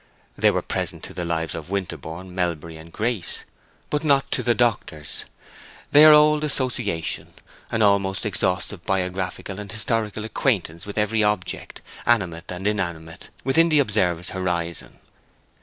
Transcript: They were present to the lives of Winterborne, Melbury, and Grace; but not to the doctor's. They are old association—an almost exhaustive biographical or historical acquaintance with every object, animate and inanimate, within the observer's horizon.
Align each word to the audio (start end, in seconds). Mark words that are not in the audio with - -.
They 0.35 0.49
were 0.49 0.63
present 0.63 1.03
to 1.03 1.13
the 1.13 1.25
lives 1.25 1.53
of 1.53 1.69
Winterborne, 1.69 2.33
Melbury, 2.33 2.75
and 2.75 2.91
Grace; 2.91 3.45
but 3.91 4.03
not 4.03 4.31
to 4.31 4.41
the 4.41 4.55
doctor's. 4.55 5.25
They 5.91 6.03
are 6.05 6.11
old 6.11 6.43
association—an 6.43 7.81
almost 7.83 8.25
exhaustive 8.25 8.83
biographical 8.83 9.59
or 9.61 9.67
historical 9.67 10.25
acquaintance 10.25 10.87
with 10.87 10.97
every 10.97 11.23
object, 11.23 11.83
animate 12.07 12.51
and 12.51 12.65
inanimate, 12.65 13.29
within 13.43 13.69
the 13.69 13.77
observer's 13.77 14.31
horizon. 14.31 14.97